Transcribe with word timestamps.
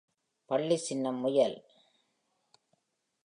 பள்ளி 0.49 0.77
சின்னம் 0.77 1.19
முயல் 1.19 1.57